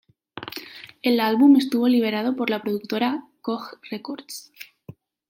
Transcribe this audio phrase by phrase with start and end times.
[1.03, 4.51] El álbum estuvo liberado por la productora Koch Records.